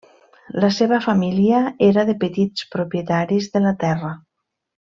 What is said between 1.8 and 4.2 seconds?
era de petits propietaris de la terra.